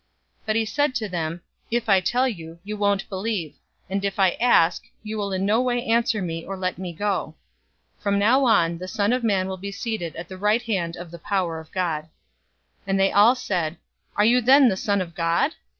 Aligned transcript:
But 0.47 0.55
he 0.55 0.65
said 0.65 0.95
to 0.95 1.07
them, 1.07 1.41
"If 1.69 1.87
I 1.87 1.99
tell 1.99 2.27
you, 2.27 2.57
you 2.63 2.75
won't 2.75 3.07
believe, 3.07 3.51
022:068 3.51 3.59
and 3.91 4.05
if 4.05 4.17
I 4.17 4.31
ask, 4.41 4.83
you 5.03 5.15
will 5.19 5.31
in 5.31 5.45
no 5.45 5.61
way 5.61 5.85
answer 5.85 6.23
me 6.23 6.43
or 6.43 6.57
let 6.57 6.79
me 6.79 6.91
go. 6.91 7.35
022:069 7.97 8.01
From 8.01 8.17
now 8.17 8.43
on, 8.45 8.77
the 8.79 8.87
Son 8.87 9.13
of 9.13 9.23
Man 9.23 9.47
will 9.47 9.57
be 9.57 9.71
seated 9.71 10.15
at 10.15 10.27
the 10.27 10.39
right 10.39 10.63
hand 10.63 10.95
of 10.97 11.11
the 11.11 11.19
power 11.19 11.59
of 11.59 11.71
God." 11.71 12.05
022:070 12.87 12.97
They 12.97 13.11
all 13.11 13.35
said, 13.35 13.77
"Are 14.15 14.25
you 14.25 14.41
then 14.41 14.69
the 14.69 14.75
Son 14.77 15.01
of 15.01 15.13
God?" 15.13 15.53